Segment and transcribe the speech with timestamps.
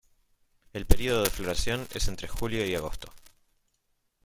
[0.73, 3.13] El período de floración es entre julio y agosto.